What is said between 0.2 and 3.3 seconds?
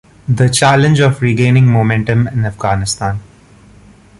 The Challenge of Regaining Momentum in Afghanistan.